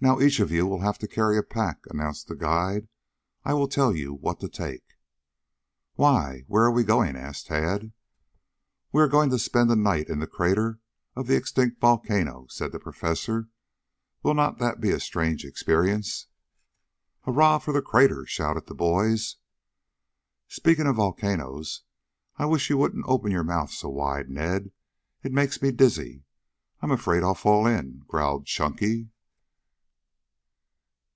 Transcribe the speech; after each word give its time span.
"Now 0.00 0.20
each 0.20 0.38
of 0.38 0.52
you 0.52 0.64
will 0.64 0.78
have 0.82 0.96
to 0.98 1.08
carry 1.08 1.36
a 1.38 1.42
pack," 1.42 1.80
announced 1.90 2.28
the 2.28 2.36
guide. 2.36 2.86
"I 3.44 3.52
will 3.52 3.66
tell 3.66 3.96
you 3.96 4.14
what 4.14 4.38
to 4.38 4.48
take." 4.48 4.84
"Why, 5.94 6.44
where 6.46 6.62
are 6.62 6.70
we 6.70 6.84
going?" 6.84 7.16
asked 7.16 7.48
Tad. 7.48 7.90
"We 8.92 9.02
are 9.02 9.08
going 9.08 9.28
to 9.30 9.40
spend 9.40 9.68
the 9.68 9.74
night 9.74 10.08
in 10.08 10.20
the 10.20 10.28
crater 10.28 10.78
of 11.16 11.26
the 11.26 11.34
extinct 11.34 11.80
volcano," 11.80 12.46
said 12.48 12.70
the 12.70 12.78
Professor. 12.78 13.48
"Will 14.22 14.34
not 14.34 14.58
that 14.58 14.80
be 14.80 14.90
a 14.92 15.00
strange 15.00 15.44
experience?" 15.44 16.28
"Hurrah 17.22 17.58
for 17.58 17.72
the 17.72 17.82
crater!" 17.82 18.24
shouted 18.24 18.68
the 18.68 18.76
boys. 18.76 19.38
"Speaking 20.46 20.86
of 20.86 20.94
volcanoes, 20.94 21.82
I 22.36 22.46
wish 22.46 22.70
you 22.70 22.78
wouldn't 22.78 23.04
open 23.08 23.32
your 23.32 23.42
mouth 23.42 23.72
so 23.72 23.88
wide, 23.88 24.30
Ned. 24.30 24.70
It 25.24 25.32
makes 25.32 25.60
me 25.60 25.72
dizzy. 25.72 26.22
I'm 26.80 26.92
afraid 26.92 27.24
I'll 27.24 27.34
fall 27.34 27.66
in," 27.66 28.04
growled 28.06 28.46
Chunky. 28.46 29.08